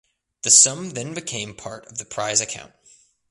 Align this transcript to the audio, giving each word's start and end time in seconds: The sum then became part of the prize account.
The 0.41 0.49
sum 0.49 0.93
then 0.95 1.13
became 1.13 1.53
part 1.53 1.85
of 1.85 1.99
the 1.99 2.05
prize 2.05 2.41
account. 2.41 2.73